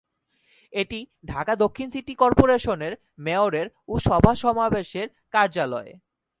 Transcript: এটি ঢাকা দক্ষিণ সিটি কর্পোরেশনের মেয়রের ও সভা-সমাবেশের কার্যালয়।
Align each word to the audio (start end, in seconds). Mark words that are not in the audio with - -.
এটি 0.73 0.99
ঢাকা 1.25 1.53
দক্ষিণ 1.55 1.87
সিটি 1.89 2.13
কর্পোরেশনের 2.15 2.93
মেয়রের 3.19 3.67
ও 3.89 3.93
সভা-সমাবেশের 3.99 5.07
কার্যালয়। 5.33 5.91